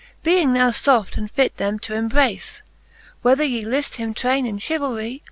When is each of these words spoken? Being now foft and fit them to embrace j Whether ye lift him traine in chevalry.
Being 0.23 0.51
now 0.51 0.71
foft 0.71 1.15
and 1.15 1.29
fit 1.29 1.57
them 1.57 1.77
to 1.77 1.93
embrace 1.93 2.63
j 2.63 2.63
Whether 3.21 3.43
ye 3.43 3.63
lift 3.63 3.97
him 3.97 4.15
traine 4.15 4.47
in 4.47 4.57
chevalry. 4.57 5.19